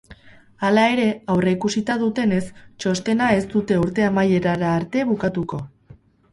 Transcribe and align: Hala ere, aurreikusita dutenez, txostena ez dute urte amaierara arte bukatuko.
Hala 0.67 0.85
ere, 0.93 1.03
aurreikusita 1.33 1.99
dutenez, 2.05 2.41
txostena 2.85 3.29
ez 3.37 3.45
dute 3.53 3.79
urte 3.85 4.09
amaierara 4.11 4.75
arte 4.81 5.09
bukatuko. 5.15 5.65